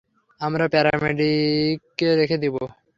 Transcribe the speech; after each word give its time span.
আমরা 0.41 0.65
প্যারামেডিককে 0.67 2.07
রেখে 2.15 2.37
দেব। 2.37 2.55